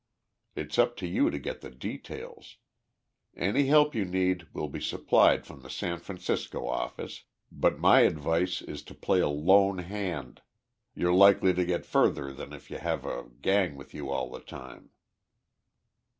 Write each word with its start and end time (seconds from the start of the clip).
It's 0.55 0.79
up 0.79 0.97
to 0.97 1.05
you 1.07 1.29
to 1.29 1.37
get 1.37 1.61
the 1.61 1.69
details. 1.69 2.57
Any 3.35 3.67
help 3.67 3.93
you 3.93 4.03
need 4.03 4.47
will 4.51 4.67
be 4.67 4.81
supplied 4.81 5.45
from 5.45 5.61
the 5.61 5.69
San 5.69 5.99
Francisco 5.99 6.67
office, 6.67 7.25
but 7.51 7.77
my 7.77 7.99
advice 7.99 8.63
is 8.63 8.81
to 8.85 8.95
play 8.95 9.19
a 9.19 9.29
lone 9.29 9.77
hand 9.77 10.41
you're 10.95 11.13
likely 11.13 11.53
to 11.53 11.65
get 11.67 11.85
further 11.85 12.33
than 12.33 12.51
if 12.51 12.71
you 12.71 12.79
have 12.79 13.05
a 13.05 13.29
gang 13.43 13.75
with 13.75 13.93
you 13.93 14.09
all 14.09 14.31
the 14.31 14.39
time." 14.41 14.89